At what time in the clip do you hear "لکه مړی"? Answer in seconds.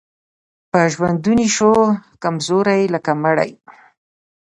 2.93-3.51